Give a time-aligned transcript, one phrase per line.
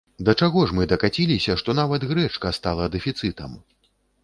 [0.27, 3.51] Да чаго ж мы дакаціліся, што нават грэчка стала дэфіцытам?